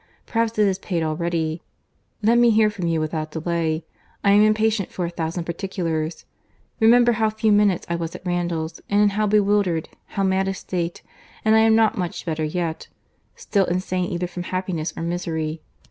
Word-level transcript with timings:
Perhaps 0.25 0.57
it 0.57 0.67
is 0.67 0.79
paid 0.79 1.03
already. 1.03 1.61
Let 2.23 2.39
me 2.39 2.49
hear 2.49 2.71
from 2.71 2.87
you 2.87 2.99
without 2.99 3.29
delay; 3.29 3.85
I 4.23 4.31
am 4.31 4.41
impatient 4.41 4.89
for 4.91 5.05
a 5.05 5.11
thousand 5.11 5.43
particulars. 5.43 6.25
Remember 6.79 7.11
how 7.11 7.29
few 7.29 7.51
minutes 7.51 7.85
I 7.87 7.97
was 7.97 8.15
at 8.15 8.25
Randalls, 8.25 8.81
and 8.89 8.99
in 8.99 9.09
how 9.09 9.27
bewildered, 9.27 9.89
how 10.07 10.23
mad 10.23 10.47
a 10.47 10.55
state: 10.55 11.03
and 11.45 11.53
I 11.55 11.59
am 11.59 11.75
not 11.75 11.99
much 11.99 12.25
better 12.25 12.43
yet; 12.43 12.87
still 13.35 13.65
insane 13.65 14.09
either 14.09 14.25
from 14.25 14.41
happiness 14.45 14.91
or 14.97 15.03
misery. 15.03 15.61